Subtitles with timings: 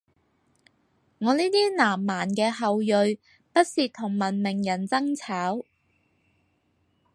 [1.19, 3.19] 我呢啲南蠻嘅後裔，
[3.53, 5.63] 不屑同文明人爭吵